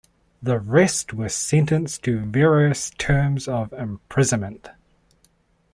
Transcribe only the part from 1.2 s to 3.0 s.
sentenced to various